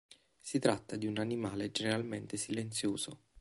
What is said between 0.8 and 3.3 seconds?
di un animale generalmente silenzioso.